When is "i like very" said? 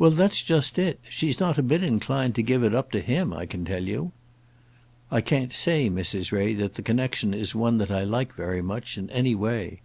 7.92-8.62